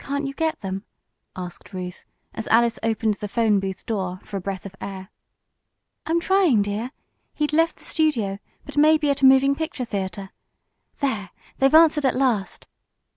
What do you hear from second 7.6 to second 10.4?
the studio, but may be at a moving picture theater.